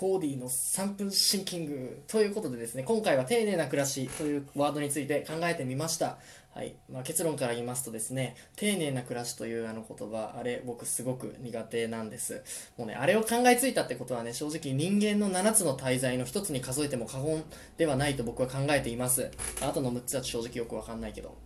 [0.00, 6.16] コーディの3分シンキングということでですね今回は丁寧な暮らしというワードについて考えてみました。
[6.54, 6.74] はい。
[6.90, 12.42] まあ、結論から言いますとですね丁寧な暮らしというあの言葉あれ僕すごく苦手なんです。
[12.78, 17.44] もうねあれを考えついたってことはね正直人間の7つの大罪の1つに数えても過言
[17.76, 19.30] ではないと僕は考えています。
[19.60, 21.36] あとの6つは正直よくわかんないけど。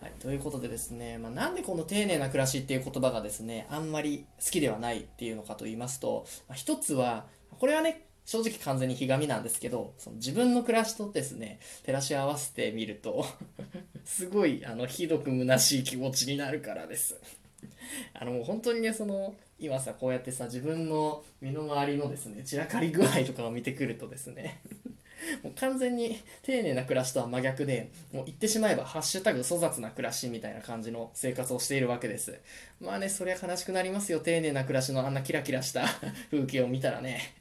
[0.00, 7.26] はい、ということでですね、まあ、なんでこの丁寧な暮らしっていう言葉がですねあんまり好きではないっていうのかと言いますと、まあ、一つは
[7.64, 13.24] これはね正直完全にひがみなんですけどその自分の暮らしとですね照らし合わせてみると
[14.04, 17.18] すごいあのひどく虚しい気持ちになるからです。
[18.12, 24.60] あのもう本当にねその今さこうやってさ自分の身の回りのですね散らかり具合とかを見てくるとですね
[25.42, 32.38] もう完全に丁寧な暮らしとは真逆で、もう言ってしまえば、ハッシュタグ粗雑な暮らしみたいな感じの生活をしているわけです。
[32.80, 34.20] まあね、そりゃ悲しくなりますよ。
[34.20, 35.86] 丁寧な暮らしのあんなキラキラした
[36.30, 37.34] 風景を見たらね。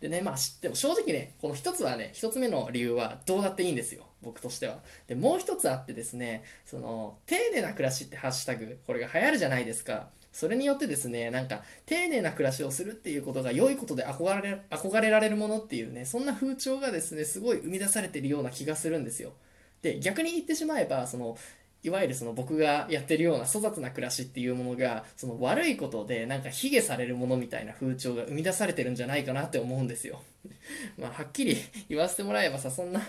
[0.00, 4.04] でね、まあ、でも正直ね、この一つはね、一つ目の理由はどうだっていいんですよ。
[4.22, 4.78] 僕としては。
[5.06, 10.08] で、もう一つあってですね、その、丁寧な暮らしってハッシュタグ、これが流行るじゃないですか。
[10.32, 19.32] それによってですね、なんか、丁寧な暮らしをするっていうことが良いことで憧れ憧れられるものっていうね、そんな風潮がですね、すごい生み出されてるような気がするんですよ。
[19.80, 21.38] で、逆に言ってしまえば、その、
[21.86, 30.20] いわゆるその僕がやってるような粗雑な暮らしっていうものがその悪いことでなんか卑下されるものみたいな風潮が生み出されてるんじゃないかなって思うんですよ。
[30.98, 31.56] まあはっきり
[31.88, 33.00] 言わせてもらえばさそんな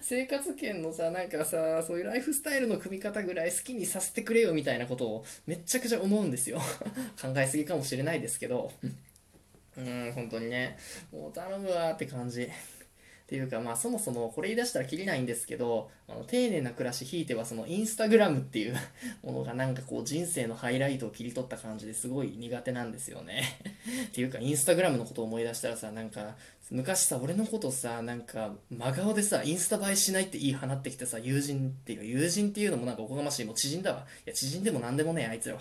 [0.00, 6.58] 生活圏のさなんかさそういうライフスタイルの組み方ぐらい好きにさせてくれよみたいなことをめっちゃくちゃ思うんですよ。
[7.20, 8.72] 考えすぎかもしれないですけど。
[9.76, 10.76] うん、本当にね、
[11.10, 12.48] もう頼むわって感じ。
[13.32, 18.76] ていうか、まあ、そもそもこれ言い出したらきりないんですけど、あの丁寧な暮らしひいてはそのインスタグラムっていう
[19.24, 23.44] ものがなんかこう人生のハイライトを切り取った感じですごい苦手なんですよね。
[24.08, 26.36] っていうか、インスタグラムのことを思い出したらさ、なんか、
[26.72, 34.06] 昔さ、俺のことさ、なんか、真顔でさ、インスタ映えしないって言い放ってきてさ、友人っていう、友人っていうのもなんかおこがましい、もう知人だわ。
[34.24, 35.60] いや、知人でもなんでもねえあいつらは。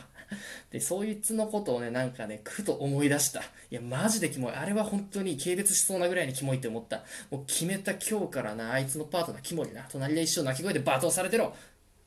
[0.71, 3.41] で、そいつのことをね、なんかね、ふと思い出した。
[3.41, 4.53] いや、マジでキモい。
[4.53, 7.03] あれは本当に軽蔑しそうなぐらいにキモいって思った。
[7.29, 9.85] もう決めた今日からな、あいつのパートナーキモいな。
[9.91, 11.53] 隣で一生泣き声で罵倒されてろ。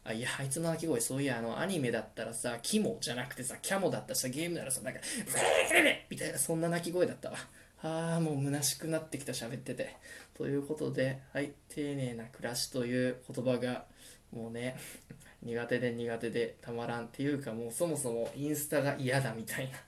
[0.04, 5.00] あ、いや、あいつの泣き声、そういや、あの、アニメだったらさ、キモじゃなくてさ、キャモだったしさ、ゲームならさ、なんか、
[6.08, 7.36] みたいな、そんな泣き声だったわ。
[7.84, 9.94] ああ、もう虚しくなってきた、喋ってて。
[10.32, 13.84] ということで、はい、丁寧な暮らしという言葉が、
[14.32, 14.76] もうね、
[15.44, 19.78] 苦手で苦手でたまらんっていうかもうそもそもインスタが嫌だみたいな。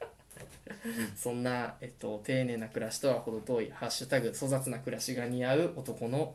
[1.17, 6.35] そんな、えっと、丁寧な暮らしとは程遠い「ハッシュタグ粗雑な暮らし」が似合う男の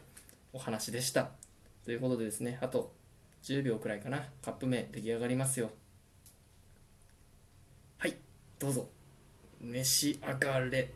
[0.53, 1.29] お話でした。
[1.85, 2.91] ということでですねあと
[3.43, 4.27] 10秒くらいかな。
[4.41, 5.69] カップ麺出来上がりますよ。
[7.99, 8.17] はい
[8.57, 8.89] どうぞ。
[9.59, 10.91] 召し上がれ